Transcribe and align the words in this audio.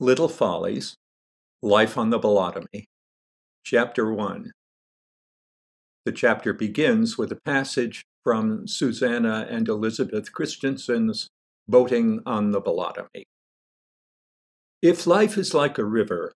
Little 0.00 0.28
Follies, 0.28 0.94
Life 1.60 1.98
on 1.98 2.10
the 2.10 2.20
Bolotomy, 2.20 2.84
Chapter 3.64 4.14
1. 4.14 4.52
The 6.04 6.12
chapter 6.12 6.52
begins 6.52 7.18
with 7.18 7.32
a 7.32 7.40
passage 7.44 8.04
from 8.22 8.68
Susanna 8.68 9.48
and 9.50 9.66
Elizabeth 9.66 10.30
Christensen's 10.30 11.26
Boating 11.66 12.20
on 12.24 12.52
the 12.52 12.60
Bolotomy. 12.60 13.24
If 14.80 15.04
life 15.04 15.36
is 15.36 15.52
like 15.52 15.78
a 15.78 15.84
river, 15.84 16.32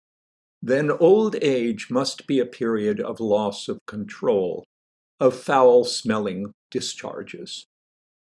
then 0.61 0.91
old 0.91 1.37
age 1.41 1.87
must 1.89 2.27
be 2.27 2.41
a 2.41 2.47
period 2.47 2.99
of 2.99 3.21
loss 3.21 3.69
of 3.69 3.79
control, 3.87 4.65
of 5.21 5.37
foul 5.37 5.85
smelling 5.85 6.51
discharges. 6.73 7.65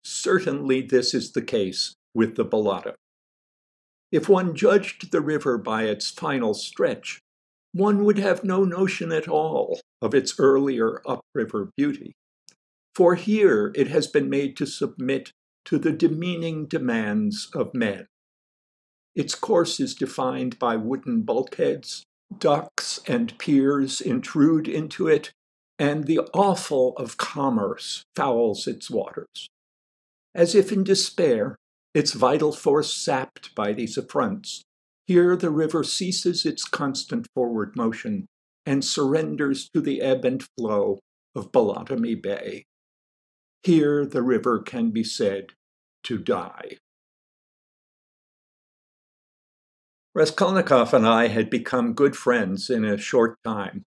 Certainly, 0.04 0.88
this 0.88 1.14
is 1.14 1.34
the 1.34 1.44
case 1.44 1.94
with 2.16 2.38
the 2.38 2.46
Bolotomy. 2.46 2.96
If 4.12 4.30
one 4.30 4.56
judged 4.56 5.12
the 5.12 5.22
river 5.22 5.58
by 5.58 5.84
its 5.84 6.10
final 6.10 6.54
stretch, 6.54 7.20
one 7.74 8.06
would 8.06 8.18
have 8.18 8.44
no 8.44 8.64
notion 8.64 9.12
at 9.12 9.28
all 9.28 9.80
of 10.02 10.14
its 10.14 10.40
earlier 10.40 11.02
upriver 11.06 11.72
beauty. 11.76 12.14
For 12.96 13.16
here 13.16 13.72
it 13.76 13.88
has 13.88 14.08
been 14.08 14.30
made 14.30 14.56
to 14.58 14.66
submit 14.66 15.32
to 15.66 15.78
the 15.78 15.92
demeaning 15.92 16.66
demands 16.66 17.50
of 17.54 17.74
men. 17.74 18.08
Its 19.16 19.36
course 19.36 19.80
is 19.80 19.94
defined 19.94 20.58
by 20.58 20.76
wooden 20.78 21.24
bulkheads, 21.24 22.04
docks 22.38 23.00
and 23.08 23.38
piers 23.38 24.00
intrude 24.00 24.68
into 24.68 25.08
it, 25.08 25.32
and 25.78 26.06
the 26.06 26.20
offal 26.34 26.94
of 26.98 27.18
commerce 27.18 28.04
fouls 28.16 28.68
its 28.68 28.90
waters. 28.90 29.48
As 30.34 30.56
if 30.56 30.72
in 30.72 30.84
despair, 30.84 31.58
its 31.98 32.14
vital 32.14 32.52
force 32.52 32.94
sapped 32.94 33.56
by 33.56 33.74
these 33.74 33.98
affronts. 33.98 34.62
Here 35.08 35.36
the 35.36 35.50
river 35.50 35.84
ceases 35.84 36.46
its 36.46 36.64
constant 36.64 37.26
forward 37.34 37.76
motion 37.76 38.28
and 38.68 38.86
surrenders 38.86 39.68
to 39.74 39.82
the 39.82 40.00
ebb 40.02 40.24
and 40.24 40.46
flow 40.56 41.00
of 41.36 41.52
Bolotomy 41.52 42.22
Bay. 42.22 42.66
Here 43.64 44.06
the 44.06 44.22
river 44.22 44.60
can 44.60 44.92
be 44.92 45.04
said 45.04 45.54
to 46.04 46.20
die. 46.20 46.78
Raskolnikov 50.14 50.94
and 50.94 51.08
I 51.08 51.30
had 51.30 51.50
become 51.50 51.94
good 51.94 52.16
friends 52.16 52.70
in 52.70 52.86
a 52.86 53.00
short 53.00 53.38
time. 53.44 53.86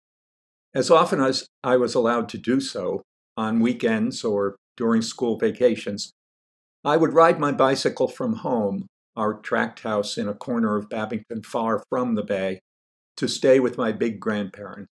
As 0.75 0.91
often 0.91 1.21
as 1.21 1.47
I 1.63 1.77
was 1.77 1.95
allowed 1.95 2.29
to 2.31 2.39
do 2.39 2.61
so, 2.61 3.03
on 3.37 3.61
weekends 3.61 4.25
or 4.25 4.57
during 4.77 5.03
school 5.03 5.39
vacations, 5.39 6.11
I 6.85 6.97
would 6.97 7.13
ride 7.13 7.39
my 7.39 7.53
bicycle 7.53 8.09
from 8.09 8.37
home, 8.37 8.89
our 9.15 9.35
tract 9.35 9.81
house 9.81 10.19
in 10.19 10.29
a 10.29 10.35
corner 10.35 10.77
of 10.77 10.89
Babbington 10.89 11.47
far 11.47 11.85
from 11.89 12.17
the 12.17 12.25
bay, 12.25 12.59
to 13.19 13.29
stay 13.29 13.61
with 13.61 13.79
my 13.79 13.93
big 13.93 14.19
grandparents. 14.19 14.91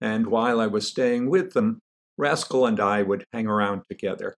And 0.00 0.28
while 0.28 0.60
I 0.60 0.66
was 0.66 0.88
staying 0.88 1.28
with 1.28 1.52
them, 1.52 1.80
Rascal 2.16 2.64
and 2.64 2.80
I 2.80 3.02
would 3.02 3.24
hang 3.34 3.46
around 3.46 3.82
together. 3.90 4.34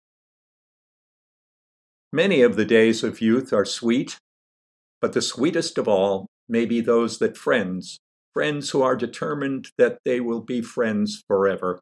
Many 2.13 2.43
of 2.43 2.57
the 2.57 2.65
days 2.65 3.05
of 3.05 3.21
youth 3.21 3.53
are 3.53 3.65
sweet, 3.65 4.17
but 5.01 5.13
the 5.13 5.23
sweetest 5.23 5.79
of 5.79 5.87
all 5.87 6.27
may 6.49 6.65
be 6.65 6.81
those 6.81 7.19
that 7.19 7.37
friends, 7.37 7.99
friends 8.35 8.71
who 8.71 8.83
are 8.83 8.97
determined 8.97 9.69
that 9.79 9.99
they 10.05 10.19
will 10.19 10.41
be 10.41 10.63
friends 10.63 11.23
forever, 11.29 11.79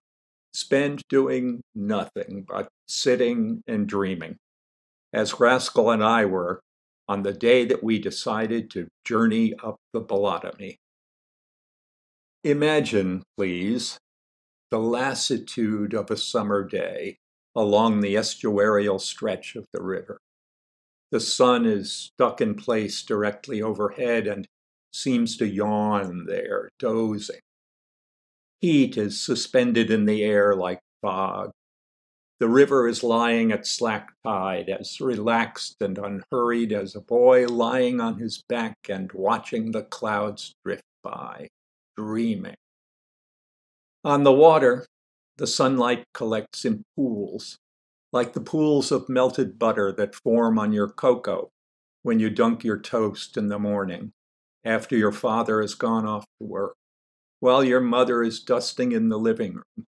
spend 0.53 1.01
doing 1.09 1.63
nothing 1.75 2.45
but 2.47 2.69
sitting 2.87 3.63
and 3.67 3.87
dreaming 3.87 4.37
as 5.17 5.41
Rascal 5.41 5.91
and 5.91 6.05
I 6.05 6.27
were 6.27 6.61
on 7.09 7.23
the 7.23 7.33
day 7.33 7.65
that 7.65 7.83
we 7.83 7.99
decided 7.99 8.71
to 8.73 8.89
journey 9.03 9.55
up 9.65 9.77
the 9.95 10.03
Bolotomy. 10.03 10.77
Imagine, 12.45 13.23
please, 13.39 13.97
the 14.71 14.79
lassitude 14.79 15.95
of 15.95 16.11
a 16.11 16.19
summer 16.19 16.63
day 16.63 17.17
along 17.55 18.01
the 18.01 18.15
estuarial 18.15 19.01
stretch 19.01 19.57
of 19.57 19.65
the 19.73 19.83
river. 19.83 20.19
The 21.11 21.21
sun 21.21 21.65
is 21.65 21.91
stuck 21.91 22.43
in 22.43 22.55
place 22.55 23.03
directly 23.03 23.63
overhead 23.63 24.27
and 24.27 24.47
seems 24.93 25.39
to 25.39 25.49
yawn 25.49 26.27
there, 26.27 26.69
dozing. 26.79 27.41
Heat 28.61 28.99
is 28.99 29.19
suspended 29.19 29.91
in 29.91 30.05
the 30.05 30.23
air 30.23 30.55
like 30.55 30.81
fog, 31.01 31.53
the 32.39 32.49
river 32.49 32.87
is 32.87 33.03
lying 33.03 33.51
at 33.51 33.67
slack 33.67 34.13
tide, 34.23 34.69
as 34.69 35.01
relaxed 35.01 35.77
and 35.81 35.97
unhurried 35.97 36.73
as 36.73 36.95
a 36.95 37.01
boy 37.01 37.47
lying 37.47 38.01
on 38.01 38.19
his 38.19 38.43
back 38.49 38.77
and 38.89 39.11
watching 39.13 39.73
the 39.73 39.83
clouds 39.83 40.55
drift 40.65 40.85
by, 41.03 41.49
dreaming. 41.97 42.57
On 44.05 44.23
the 44.23 44.33
water, 44.33 44.87
the 45.39 45.47
sunlight 45.47 46.05
collects 46.13 46.65
in 46.65 46.85
pools, 46.95 47.59
like 48.13 48.35
the 48.35 48.41
pools 48.41 48.93
of 48.93 49.09
melted 49.09 49.59
butter 49.59 49.91
that 49.93 50.15
form 50.15 50.59
on 50.59 50.73
your 50.73 50.89
cocoa 50.89 51.49
when 52.03 52.21
you 52.21 52.29
dunk 52.29 52.65
your 52.65 52.79
toast 52.79 53.37
in 53.37 53.49
the 53.49 53.59
morning 53.59 54.13
after 54.65 54.97
your 54.97 55.13
father 55.13 55.61
has 55.61 55.75
gone 55.75 56.07
off 56.07 56.25
to 56.39 56.47
work, 56.47 56.77
while 57.41 57.65
your 57.65 57.81
mother 57.81 58.23
is 58.23 58.41
dusting 58.41 58.93
in 58.93 59.09
the 59.09 59.19
living 59.19 59.55
room 59.55 59.87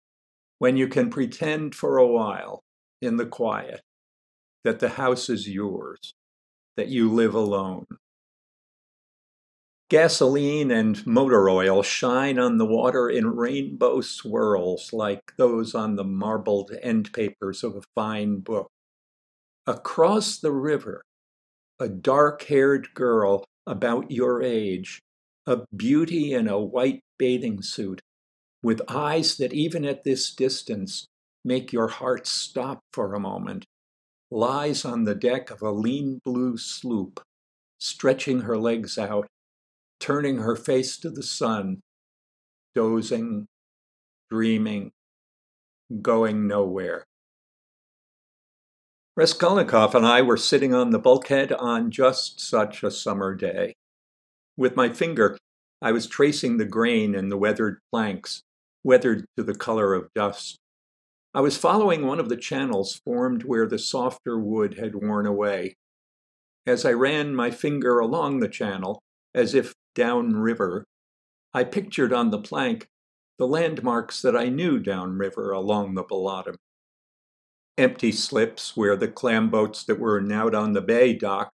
when 0.62 0.78
you 0.78 0.88
can 0.88 1.10
pretend 1.10 1.74
for 1.74 1.98
a 1.98 2.06
while 2.06 2.62
in 3.02 3.18
the 3.18 3.26
quiet 3.26 3.82
that 4.64 4.78
the 4.78 4.90
house 4.90 5.28
is 5.28 5.50
yours, 5.50 6.14
that 6.78 6.88
you 6.88 7.12
live 7.12 7.34
alone. 7.34 7.84
Gasoline 9.90 10.70
and 10.70 11.04
motor 11.08 11.50
oil 11.50 11.82
shine 11.82 12.38
on 12.38 12.60
the 12.60 12.66
water 12.68 13.10
in 13.10 13.26
rainbow 13.36 14.02
swirls 14.02 14.94
like 14.94 15.34
those 15.36 15.74
on 15.74 15.96
the 15.96 16.04
marbled 16.04 16.70
end 16.84 17.12
papers 17.12 17.64
of 17.64 17.76
a 17.76 17.82
fine 17.96 18.38
book. 18.38 18.70
Across 19.66 20.42
the 20.42 20.52
river, 20.52 21.02
a 21.80 21.90
dark 21.90 22.44
haired 22.44 22.94
girl 22.94 23.46
about 23.66 24.12
your 24.12 24.44
age, 24.44 25.00
a 25.48 25.62
beauty 25.76 26.36
in 26.36 26.48
a 26.48 26.60
white 26.60 27.02
bathing 27.18 27.64
suit, 27.64 28.00
with 28.64 28.82
eyes 28.88 29.38
that 29.38 29.54
even 29.54 29.86
at 29.86 30.04
this 30.04 30.34
distance 30.34 31.08
make 31.44 31.74
your 31.74 31.88
heart 31.88 32.28
stop 32.28 32.80
for 32.94 33.14
a 33.14 33.20
moment, 33.20 33.66
lies 34.30 34.86
on 34.86 35.04
the 35.04 35.16
deck 35.16 35.50
of 35.50 35.62
a 35.62 35.72
lean 35.72 36.20
blue 36.24 36.58
sloop, 36.58 37.22
stretching 37.80 38.42
her 38.42 38.58
legs 38.58 38.98
out, 38.98 39.28
turning 40.00 40.38
her 40.38 40.56
face 40.56 40.98
to 40.98 41.10
the 41.10 41.24
sun, 41.24 41.80
dozing, 42.76 43.48
dreaming, 44.30 44.92
going 46.02 46.48
nowhere. 46.48 47.06
Raskolnikov 49.18 49.94
and 49.94 50.06
I 50.06 50.22
were 50.22 50.38
sitting 50.38 50.74
on 50.74 50.92
the 50.92 51.00
bulkhead 51.00 51.52
on 51.52 51.92
just 51.92 52.40
such 52.40 52.82
a 52.82 52.90
summer 52.90 53.36
day. 53.36 53.74
With 54.56 54.78
my 54.78 54.90
finger, 54.90 55.38
I 55.82 55.92
was 55.92 56.08
tracing 56.08 56.58
the 56.58 56.66
grain 56.66 57.14
in 57.14 57.30
the 57.30 57.38
weathered 57.38 57.80
planks, 57.92 58.44
weathered 58.84 59.26
to 59.38 59.44
the 59.44 59.56
color 59.56 59.94
of 59.94 60.14
dust. 60.14 60.58
I 61.34 61.42
was 61.42 61.58
following 61.58 62.06
one 62.06 62.20
of 62.20 62.30
the 62.30 62.38
channels 62.38 63.00
formed 63.06 63.44
where 63.44 63.68
the 63.68 63.80
softer 63.80 64.38
wood 64.38 64.78
had 64.78 64.96
worn 64.96 65.26
away. 65.26 65.76
As 66.66 66.86
I 66.86 66.92
ran 66.92 67.34
my 67.34 67.52
finger 67.52 68.00
along 68.00 68.40
the 68.40 68.50
channel, 68.50 69.02
as 69.34 69.56
if 69.56 69.74
downriver, 69.96 70.86
I 71.54 71.64
pictured 71.64 72.14
on 72.14 72.32
the 72.32 72.42
plank 72.42 72.88
the 73.38 73.48
landmarks 73.48 74.22
that 74.22 74.36
I 74.36 74.50
knew 74.50 74.78
downriver 74.78 75.52
along 75.52 75.96
the 75.96 76.04
Bolotomy. 76.04 76.58
Empty 77.78 78.12
slips 78.12 78.78
where 78.78 78.96
the 78.96 79.08
clam 79.08 79.50
boats 79.50 79.84
that 79.86 80.00
were 80.00 80.22
now 80.22 80.50
on 80.50 80.74
the 80.74 80.82
bay 80.82 81.14
docked, 81.14 81.52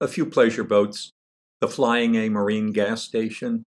a 0.00 0.08
few 0.08 0.24
pleasure 0.24 0.64
boats, 0.64 1.10
the 1.60 1.68
Flying 1.68 2.14
A 2.14 2.28
Marine 2.28 2.72
gas 2.72 3.02
station, 3.02 3.64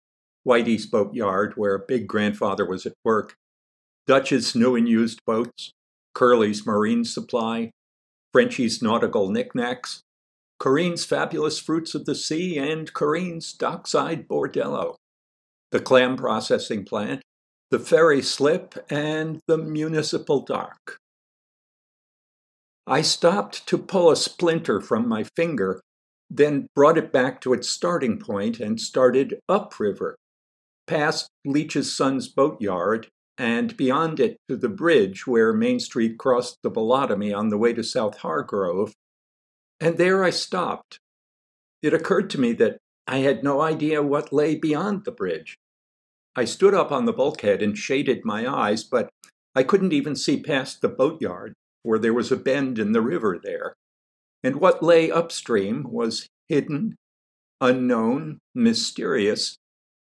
Whitey's 0.46 0.86
boatyard, 0.86 1.54
where 1.56 1.78
big 1.78 2.06
grandfather 2.06 2.64
was 2.64 2.86
at 2.86 2.94
work, 3.04 3.34
Dutch's 4.06 4.54
new 4.54 4.74
and 4.74 4.88
used 4.88 5.20
boats, 5.26 5.72
Curly's 6.14 6.66
marine 6.66 7.04
supply, 7.04 7.70
Frenchy's 8.32 8.82
nautical 8.82 9.30
knickknacks, 9.30 10.02
Corrine's 10.58 11.04
fabulous 11.04 11.58
fruits 11.58 11.94
of 11.94 12.04
the 12.04 12.14
sea, 12.14 12.58
and 12.58 12.92
Corrine's 12.92 13.52
dockside 13.52 14.26
bordello, 14.26 14.96
the 15.70 15.80
clam 15.80 16.16
processing 16.16 16.84
plant, 16.84 17.22
the 17.70 17.78
ferry 17.78 18.22
slip, 18.22 18.74
and 18.90 19.40
the 19.46 19.58
municipal 19.58 20.40
dock. 20.40 20.98
I 22.86 23.02
stopped 23.02 23.66
to 23.68 23.76
pull 23.76 24.10
a 24.10 24.16
splinter 24.16 24.80
from 24.80 25.06
my 25.06 25.24
finger, 25.36 25.82
then 26.30 26.66
brought 26.74 26.96
it 26.96 27.12
back 27.12 27.40
to 27.42 27.52
its 27.52 27.68
starting 27.68 28.18
point 28.18 28.60
and 28.60 28.80
started 28.80 29.38
upriver 29.48 30.16
past 30.88 31.28
Leach's 31.44 31.94
son's 31.94 32.26
boatyard 32.26 33.08
and 33.38 33.76
beyond 33.76 34.18
it 34.18 34.38
to 34.48 34.56
the 34.56 34.68
bridge 34.68 35.26
where 35.26 35.52
Main 35.52 35.78
Street 35.78 36.18
crossed 36.18 36.58
the 36.62 36.70
Bolotomy 36.70 37.36
on 37.36 37.50
the 37.50 37.58
way 37.58 37.72
to 37.72 37.84
South 37.84 38.18
Hargrove. 38.18 38.92
And 39.78 39.96
there 39.96 40.24
I 40.24 40.30
stopped. 40.30 40.98
It 41.82 41.94
occurred 41.94 42.30
to 42.30 42.40
me 42.40 42.52
that 42.54 42.78
I 43.06 43.18
had 43.18 43.44
no 43.44 43.60
idea 43.60 44.02
what 44.02 44.32
lay 44.32 44.56
beyond 44.56 45.04
the 45.04 45.12
bridge. 45.12 45.56
I 46.34 46.44
stood 46.44 46.74
up 46.74 46.90
on 46.90 47.04
the 47.04 47.12
bulkhead 47.12 47.62
and 47.62 47.78
shaded 47.78 48.24
my 48.24 48.46
eyes, 48.46 48.82
but 48.82 49.08
I 49.54 49.62
couldn't 49.62 49.92
even 49.92 50.16
see 50.16 50.42
past 50.42 50.80
the 50.80 50.88
boatyard, 50.88 51.54
where 51.84 51.98
there 51.98 52.14
was 52.14 52.32
a 52.32 52.36
bend 52.36 52.78
in 52.78 52.92
the 52.92 53.00
river 53.00 53.40
there. 53.42 53.74
And 54.42 54.56
what 54.56 54.82
lay 54.82 55.10
upstream 55.10 55.84
was 55.88 56.28
hidden, 56.48 56.96
unknown, 57.60 58.38
mysterious, 58.54 59.56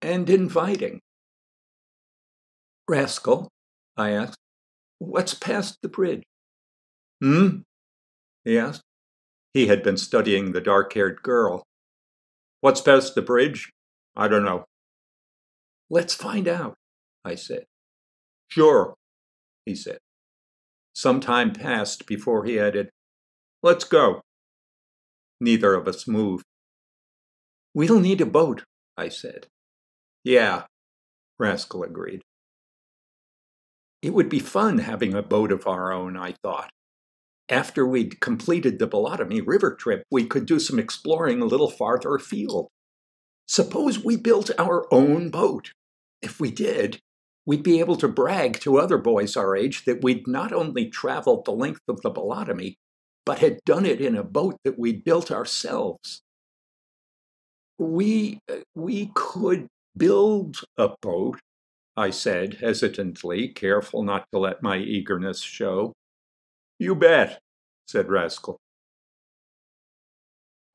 and 0.02 0.30
inviting. 0.30 1.02
Rascal, 2.88 3.50
I 3.98 4.12
asked, 4.12 4.40
what's 4.98 5.34
past 5.34 5.78
the 5.82 5.90
bridge? 5.90 6.24
Hmm? 7.22 7.60
he 8.46 8.58
asked. 8.58 8.82
He 9.54 9.68
had 9.68 9.84
been 9.84 9.98
studying 9.98 10.52
the 10.52 10.62
dark 10.62 10.94
haired 10.94 11.22
girl. 11.22 11.64
What's 12.62 12.82
past 12.82 13.16
the 13.16 13.22
bridge? 13.22 13.72
I 14.16 14.28
don't 14.28 14.46
know. 14.46 14.66
Let's 15.90 16.14
find 16.14 16.48
out, 16.48 16.76
I 17.26 17.36
said. 17.36 17.66
Sure, 18.48 18.94
he 19.66 19.76
said. 19.76 20.00
Some 20.94 21.20
time 21.20 21.54
passed 21.54 22.06
before 22.06 22.46
he 22.46 22.60
added, 22.60 22.90
Let's 23.62 23.84
go. 23.84 24.22
Neither 25.42 25.74
of 25.74 25.88
us 25.88 26.08
moved. 26.08 26.46
We'll 27.74 28.00
need 28.00 28.22
a 28.22 28.26
boat, 28.26 28.64
I 28.98 29.10
said. 29.10 29.48
Yeah, 30.24 30.64
Rascal 31.40 31.84
agreed. 31.84 32.22
It 34.02 34.14
would 34.14 34.30
be 34.30 34.40
fun 34.40 34.80
having 34.80 35.14
a 35.14 35.22
boat 35.22 35.52
of 35.52 35.68
our 35.68 35.92
own, 35.92 36.16
I 36.18 36.34
thought. 36.44 36.70
After 37.50 37.86
we'd 37.86 38.22
completed 38.22 38.80
the 38.80 38.88
Bolotomy 38.88 39.42
River 39.46 39.76
trip, 39.76 40.04
we 40.12 40.26
could 40.26 40.46
do 40.46 40.60
some 40.60 40.80
exploring 40.80 41.42
a 41.42 41.46
little 41.46 41.70
farther 41.70 42.16
afield. 42.16 42.68
Suppose 43.48 44.04
we 44.04 44.16
built 44.16 44.52
our 44.60 44.88
own 44.94 45.32
boat. 45.32 45.72
If 46.22 46.40
we 46.40 46.52
did, 46.52 47.00
we'd 47.46 47.64
be 47.64 47.80
able 47.80 47.96
to 47.98 48.08
brag 48.08 48.60
to 48.60 48.78
other 48.78 48.98
boys 48.98 49.36
our 49.36 49.56
age 49.56 49.86
that 49.86 50.04
we'd 50.04 50.28
not 50.28 50.54
only 50.54 50.88
traveled 50.90 51.46
the 51.46 51.52
length 51.52 51.82
of 51.88 52.02
the 52.02 52.12
Bolotomy, 52.12 52.76
but 53.26 53.40
had 53.40 53.60
done 53.66 53.86
it 53.86 54.00
in 54.00 54.16
a 54.16 54.24
boat 54.24 54.58
that 54.64 54.78
we'd 54.78 55.04
built 55.04 55.32
ourselves. 55.32 56.22
We, 57.80 58.40
uh, 58.52 58.58
we 58.76 59.12
could 59.16 59.68
build 60.00 60.62
a 60.78 60.90
boat, 61.02 61.40
I 61.96 62.10
said 62.10 62.56
hesitantly, 62.56 63.50
careful 63.50 64.02
not 64.02 64.26
to 64.32 64.40
let 64.40 64.64
my 64.64 64.78
eagerness 64.78 65.42
show. 65.42 65.94
You 66.80 66.96
bet, 66.96 67.40
said 67.88 68.10
Rascal. 68.10 68.58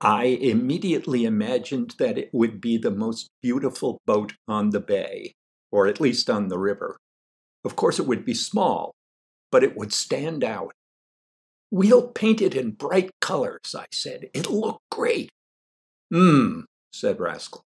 I 0.00 0.24
immediately 0.24 1.24
imagined 1.24 1.94
that 1.98 2.18
it 2.18 2.28
would 2.34 2.60
be 2.60 2.76
the 2.76 2.90
most 2.90 3.30
beautiful 3.42 3.98
boat 4.06 4.34
on 4.46 4.70
the 4.70 4.80
bay, 4.80 5.32
or 5.72 5.86
at 5.86 6.00
least 6.00 6.28
on 6.28 6.48
the 6.48 6.58
river. 6.58 6.98
Of 7.64 7.74
course, 7.74 7.98
it 7.98 8.06
would 8.06 8.26
be 8.26 8.34
small, 8.34 8.92
but 9.50 9.64
it 9.64 9.76
would 9.76 9.94
stand 9.94 10.44
out. 10.44 10.72
We'll 11.70 12.08
paint 12.08 12.42
it 12.42 12.54
in 12.54 12.72
bright 12.72 13.10
colors, 13.22 13.74
I 13.74 13.86
said. 13.90 14.28
It'll 14.34 14.60
look 14.60 14.82
great. 14.90 15.30
Hmm, 16.12 16.60
said 16.92 17.18
Rascal. 17.18 17.62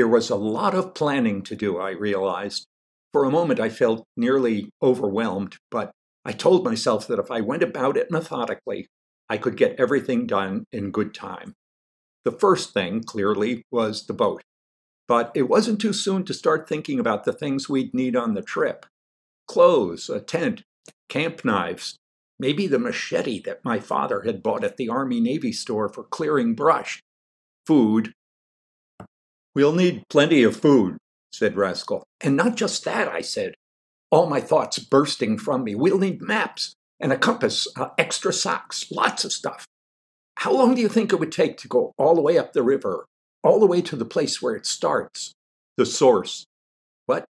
There 0.00 0.08
was 0.08 0.30
a 0.30 0.34
lot 0.34 0.74
of 0.74 0.94
planning 0.94 1.42
to 1.42 1.54
do, 1.54 1.76
I 1.76 1.90
realized. 1.90 2.64
For 3.12 3.24
a 3.24 3.30
moment, 3.30 3.60
I 3.60 3.68
felt 3.68 4.06
nearly 4.16 4.70
overwhelmed, 4.82 5.58
but 5.70 5.90
I 6.24 6.32
told 6.32 6.64
myself 6.64 7.06
that 7.06 7.18
if 7.18 7.30
I 7.30 7.42
went 7.42 7.62
about 7.62 7.98
it 7.98 8.10
methodically, 8.10 8.86
I 9.28 9.36
could 9.36 9.58
get 9.58 9.78
everything 9.78 10.26
done 10.26 10.64
in 10.72 10.90
good 10.90 11.12
time. 11.12 11.52
The 12.24 12.32
first 12.32 12.72
thing, 12.72 13.02
clearly, 13.02 13.62
was 13.70 14.06
the 14.06 14.14
boat. 14.14 14.40
But 15.06 15.32
it 15.34 15.50
wasn't 15.50 15.82
too 15.82 15.92
soon 15.92 16.24
to 16.24 16.32
start 16.32 16.66
thinking 16.66 16.98
about 16.98 17.24
the 17.24 17.34
things 17.34 17.68
we'd 17.68 17.92
need 17.92 18.16
on 18.16 18.32
the 18.32 18.40
trip 18.40 18.86
clothes, 19.46 20.08
a 20.08 20.18
tent, 20.18 20.62
camp 21.10 21.44
knives, 21.44 21.98
maybe 22.38 22.66
the 22.66 22.78
machete 22.78 23.38
that 23.42 23.66
my 23.66 23.78
father 23.78 24.22
had 24.22 24.42
bought 24.42 24.64
at 24.64 24.78
the 24.78 24.88
Army 24.88 25.20
Navy 25.20 25.52
store 25.52 25.90
for 25.90 26.04
clearing 26.04 26.54
brush, 26.54 27.02
food. 27.66 28.14
We'll 29.54 29.72
need 29.72 30.04
plenty 30.08 30.42
of 30.42 30.56
food, 30.56 30.96
said 31.32 31.56
Rascal. 31.56 32.04
And 32.20 32.36
not 32.36 32.56
just 32.56 32.84
that, 32.84 33.08
I 33.08 33.20
said, 33.20 33.54
all 34.10 34.28
my 34.28 34.40
thoughts 34.40 34.78
bursting 34.78 35.38
from 35.38 35.64
me. 35.64 35.74
We'll 35.74 35.98
need 35.98 36.22
maps, 36.22 36.74
and 36.98 37.12
a 37.12 37.18
compass, 37.18 37.66
uh, 37.76 37.88
extra 37.98 38.32
socks, 38.32 38.90
lots 38.90 39.24
of 39.24 39.32
stuff. 39.32 39.64
How 40.36 40.52
long 40.52 40.74
do 40.74 40.80
you 40.80 40.88
think 40.88 41.12
it 41.12 41.20
would 41.20 41.32
take 41.32 41.58
to 41.58 41.68
go 41.68 41.92
all 41.98 42.14
the 42.14 42.22
way 42.22 42.38
up 42.38 42.52
the 42.52 42.62
river, 42.62 43.06
all 43.42 43.60
the 43.60 43.66
way 43.66 43.82
to 43.82 43.96
the 43.96 44.04
place 44.04 44.40
where 44.40 44.54
it 44.54 44.66
starts? 44.66 45.32
The 45.76 45.86
source. 45.86 46.44
What? 47.06 47.24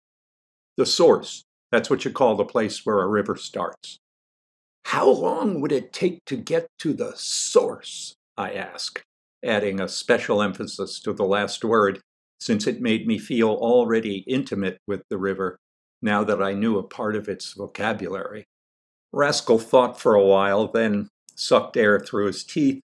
The 0.75 0.85
source. 0.85 1.43
That's 1.71 1.89
what 1.89 2.05
you 2.05 2.11
call 2.11 2.35
the 2.35 2.45
place 2.45 2.85
where 2.85 3.01
a 3.01 3.07
river 3.07 3.35
starts. 3.35 3.97
How 4.85 5.09
long 5.09 5.59
would 5.59 5.71
it 5.71 5.91
take 5.91 6.23
to 6.25 6.37
get 6.37 6.67
to 6.79 6.93
the 6.93 7.13
source? 7.15 8.13
I 8.37 8.53
asked, 8.53 9.03
adding 9.43 9.81
a 9.81 9.89
special 9.89 10.41
emphasis 10.41 10.99
to 11.01 11.11
the 11.11 11.25
last 11.25 11.65
word, 11.65 11.99
since 12.39 12.67
it 12.67 12.81
made 12.81 13.07
me 13.07 13.17
feel 13.17 13.49
already 13.49 14.23
intimate 14.27 14.77
with 14.87 15.03
the 15.09 15.17
river 15.17 15.57
now 16.01 16.23
that 16.23 16.41
I 16.41 16.53
knew 16.53 16.77
a 16.77 16.83
part 16.83 17.15
of 17.15 17.27
its 17.27 17.53
vocabulary. 17.53 18.45
Rascal 19.11 19.59
thought 19.59 19.99
for 19.99 20.13
a 20.13 20.23
while, 20.23 20.67
then 20.67 21.09
sucked 21.35 21.77
air 21.77 21.99
through 21.99 22.27
his 22.27 22.43
teeth, 22.43 22.81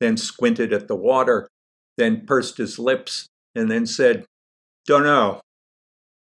then 0.00 0.16
squinted 0.16 0.72
at 0.72 0.88
the 0.88 0.96
water, 0.96 1.48
then 1.96 2.26
pursed 2.26 2.58
his 2.58 2.78
lips, 2.78 3.28
and 3.54 3.70
then 3.70 3.86
said, 3.86 4.24
Dunno. 4.86 5.40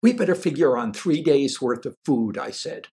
We 0.02 0.12
better 0.12 0.34
figure 0.34 0.76
on 0.76 0.92
three 0.92 1.22
days' 1.22 1.62
worth 1.62 1.86
of 1.86 1.94
food, 2.04 2.36
I 2.36 2.50
said. 2.50 2.88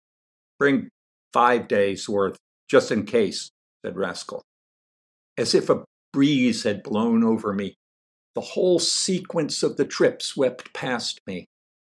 Bring 0.58 0.88
five 1.32 1.69
days' 1.69 2.08
worth, 2.08 2.37
just 2.69 2.90
in 2.90 3.05
case, 3.05 3.50
said 3.84 3.96
Rascal. 3.96 4.43
As 5.38 5.55
if 5.55 5.70
a 5.70 5.84
breeze 6.12 6.64
had 6.64 6.82
blown 6.82 7.22
over 7.22 7.52
me, 7.52 7.75
the 8.36 8.42
whole 8.42 8.78
sequence 8.78 9.62
of 9.62 9.78
the 9.78 9.84
trip 9.86 10.20
swept 10.20 10.72
past 10.74 11.20
me. 11.26 11.46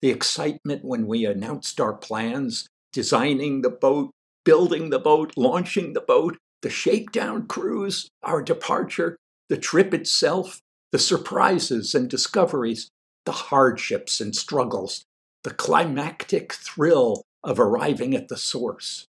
The 0.04 0.12
excitement 0.12 0.86
when 0.86 1.08
we 1.08 1.26
announced 1.26 1.82
our 1.82 1.94
plans, 1.94 2.68
designing 2.94 3.64
the 3.64 3.72
boat, 3.72 4.12
building 4.46 4.92
the 4.92 5.00
boat, 5.00 5.34
launching 5.36 5.94
the 5.94 6.02
boat, 6.02 6.38
the 6.62 6.70
shakedown 6.70 7.48
cruise, 7.48 8.08
our 8.22 8.44
departure, 8.44 9.18
the 9.50 9.58
trip 9.58 9.96
itself, 9.96 10.60
the 10.92 11.00
surprises 11.00 11.96
and 11.96 12.08
discoveries, 12.08 12.88
the 13.26 13.32
hardships 13.32 14.22
and 14.22 14.36
struggles, 14.36 15.04
the 15.44 15.54
climactic 15.54 16.54
thrill 16.54 17.24
of 17.44 17.60
arriving 17.60 18.14
at 18.14 18.28
the 18.28 18.38
source. 18.38 19.06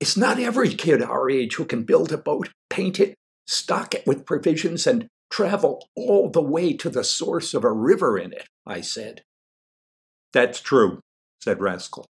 It's 0.00 0.16
not 0.16 0.40
every 0.40 0.70
kid 0.70 1.02
our 1.02 1.28
age 1.28 1.56
who 1.56 1.66
can 1.66 1.82
build 1.82 2.12
a 2.12 2.18
boat, 2.18 2.48
paint 2.70 2.98
it, 2.98 3.14
stock 3.46 3.94
it 3.94 4.06
with 4.06 4.24
provisions, 4.24 4.86
and 4.86 5.06
travel 5.30 5.88
all 5.94 6.28
the 6.28 6.42
way 6.42 6.72
to 6.74 6.90
the 6.90 7.04
source 7.04 7.54
of 7.54 7.64
a 7.64 7.72
river 7.72 8.18
in 8.18 8.32
it, 8.32 8.48
I 8.66 8.80
said. 8.80 9.22
That's 10.32 10.60
true, 10.60 11.00
said 11.40 11.60
Rascal. 11.60 12.06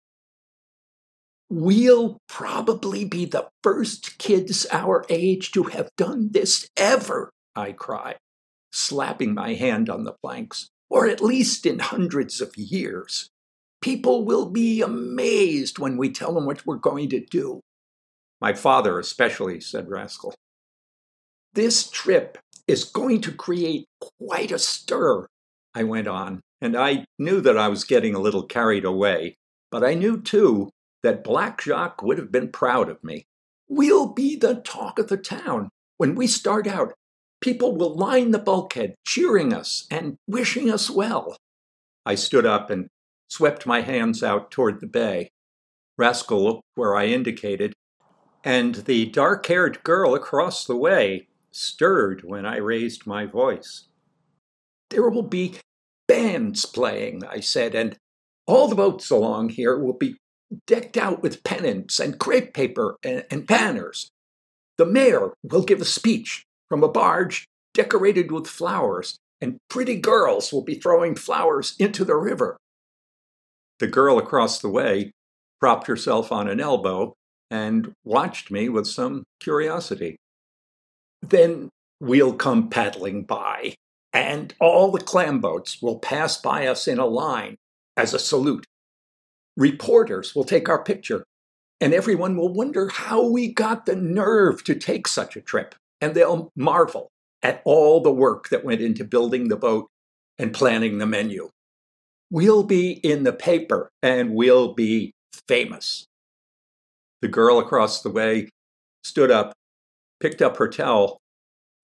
We'll 1.48 2.18
probably 2.28 3.04
be 3.04 3.24
the 3.24 3.48
first 3.62 4.18
kids 4.18 4.66
our 4.72 5.04
age 5.08 5.52
to 5.52 5.64
have 5.64 5.90
done 5.96 6.30
this 6.32 6.68
ever, 6.76 7.30
I 7.54 7.72
cried, 7.72 8.16
slapping 8.72 9.32
my 9.32 9.54
hand 9.54 9.88
on 9.88 10.04
the 10.04 10.16
planks, 10.22 10.68
or 10.90 11.06
at 11.06 11.20
least 11.20 11.64
in 11.64 11.78
hundreds 11.78 12.40
of 12.40 12.56
years. 12.56 13.28
People 13.80 14.24
will 14.24 14.50
be 14.50 14.82
amazed 14.82 15.78
when 15.78 15.96
we 15.96 16.10
tell 16.10 16.34
them 16.34 16.46
what 16.46 16.66
we're 16.66 16.76
going 16.76 17.08
to 17.10 17.20
do. 17.20 17.60
My 18.40 18.52
father, 18.52 18.98
especially, 18.98 19.60
said 19.60 19.88
Rascal. 19.88 20.34
This 21.52 21.88
trip 21.88 22.38
is 22.66 22.84
going 22.84 23.20
to 23.22 23.32
create 23.32 23.86
quite 24.18 24.50
a 24.50 24.58
stir, 24.58 25.26
I 25.74 25.84
went 25.84 26.08
on, 26.08 26.40
and 26.60 26.76
I 26.76 27.04
knew 27.18 27.40
that 27.42 27.58
I 27.58 27.68
was 27.68 27.84
getting 27.84 28.14
a 28.14 28.20
little 28.20 28.42
carried 28.42 28.84
away, 28.84 29.36
but 29.70 29.84
I 29.84 29.94
knew 29.94 30.20
too 30.20 30.70
that 31.02 31.22
Black 31.22 31.60
Jacques 31.60 32.02
would 32.02 32.18
have 32.18 32.32
been 32.32 32.50
proud 32.50 32.88
of 32.88 33.02
me. 33.04 33.26
We'll 33.68 34.12
be 34.12 34.36
the 34.36 34.56
talk 34.56 34.98
of 34.98 35.08
the 35.08 35.16
town. 35.16 35.68
When 35.98 36.14
we 36.14 36.26
start 36.26 36.66
out, 36.66 36.94
people 37.40 37.76
will 37.76 37.94
line 37.94 38.30
the 38.30 38.38
bulkhead, 38.38 38.94
cheering 39.06 39.52
us 39.52 39.86
and 39.90 40.16
wishing 40.26 40.70
us 40.70 40.90
well. 40.90 41.36
I 42.04 42.14
stood 42.14 42.46
up 42.46 42.70
and 42.70 42.88
swept 43.28 43.66
my 43.66 43.82
hands 43.82 44.22
out 44.22 44.50
toward 44.50 44.80
the 44.80 44.86
bay. 44.86 45.30
Rascal 45.98 46.42
looked 46.42 46.62
where 46.74 46.96
I 46.96 47.06
indicated, 47.06 47.72
and 48.44 48.76
the 48.76 49.06
dark 49.06 49.46
haired 49.46 49.82
girl 49.82 50.14
across 50.14 50.64
the 50.64 50.76
way 50.76 51.28
stirred 51.56 52.22
when 52.22 52.44
I 52.44 52.58
raised 52.58 53.06
my 53.06 53.26
voice. 53.26 53.88
There 54.90 55.08
will 55.08 55.22
be 55.22 55.56
bands 56.06 56.66
playing, 56.66 57.24
I 57.24 57.40
said, 57.40 57.74
and 57.74 57.96
all 58.46 58.68
the 58.68 58.76
boats 58.76 59.10
along 59.10 59.50
here 59.50 59.78
will 59.78 59.94
be 59.94 60.16
decked 60.66 60.96
out 60.96 61.22
with 61.22 61.42
pennants 61.42 61.98
and 61.98 62.20
crepe 62.20 62.54
paper 62.54 62.96
and, 63.02 63.24
and 63.30 63.46
banners. 63.46 64.08
The 64.78 64.86
mayor 64.86 65.32
will 65.42 65.64
give 65.64 65.80
a 65.80 65.86
speech 65.86 66.44
from 66.68 66.84
a 66.84 66.88
barge 66.88 67.46
decorated 67.74 68.30
with 68.30 68.46
flowers, 68.46 69.16
and 69.40 69.58
pretty 69.68 69.96
girls 69.96 70.52
will 70.52 70.62
be 70.62 70.74
throwing 70.74 71.14
flowers 71.14 71.74
into 71.78 72.04
the 72.04 72.16
river. 72.16 72.56
The 73.78 73.86
girl 73.86 74.18
across 74.18 74.60
the 74.60 74.70
way 74.70 75.12
propped 75.60 75.86
herself 75.86 76.30
on 76.30 76.48
an 76.48 76.60
elbow 76.60 77.14
and 77.50 77.92
watched 78.04 78.50
me 78.50 78.68
with 78.68 78.86
some 78.86 79.24
curiosity. 79.40 80.16
Then 81.22 81.70
we'll 82.00 82.34
come 82.34 82.68
paddling 82.68 83.24
by, 83.24 83.74
and 84.12 84.54
all 84.60 84.90
the 84.90 85.00
clam 85.00 85.40
boats 85.40 85.80
will 85.82 85.98
pass 85.98 86.36
by 86.36 86.66
us 86.66 86.86
in 86.86 86.98
a 86.98 87.06
line 87.06 87.56
as 87.96 88.14
a 88.14 88.18
salute. 88.18 88.66
Reporters 89.56 90.34
will 90.34 90.44
take 90.44 90.68
our 90.68 90.82
picture, 90.82 91.24
and 91.80 91.94
everyone 91.94 92.36
will 92.36 92.52
wonder 92.52 92.88
how 92.88 93.26
we 93.26 93.52
got 93.52 93.86
the 93.86 93.96
nerve 93.96 94.62
to 94.64 94.74
take 94.74 95.08
such 95.08 95.36
a 95.36 95.40
trip, 95.40 95.74
and 96.00 96.14
they'll 96.14 96.50
marvel 96.56 97.08
at 97.42 97.62
all 97.64 98.00
the 98.00 98.12
work 98.12 98.48
that 98.48 98.64
went 98.64 98.80
into 98.80 99.04
building 99.04 99.48
the 99.48 99.56
boat 99.56 99.88
and 100.38 100.52
planning 100.52 100.98
the 100.98 101.06
menu. 101.06 101.50
We'll 102.30 102.64
be 102.64 102.92
in 102.92 103.22
the 103.22 103.32
paper 103.32 103.88
and 104.02 104.34
we'll 104.34 104.74
be 104.74 105.12
famous. 105.46 106.06
The 107.22 107.28
girl 107.28 107.58
across 107.58 108.02
the 108.02 108.10
way 108.10 108.48
stood 109.04 109.30
up, 109.30 109.52
picked 110.20 110.42
up 110.42 110.56
her 110.56 110.68
towel, 110.68 111.20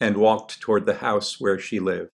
and 0.01 0.17
walked 0.17 0.61
toward 0.61 0.87
the 0.87 0.95
house 0.95 1.41
where 1.41 1.59
she 1.59 1.79
lived. 1.79 2.11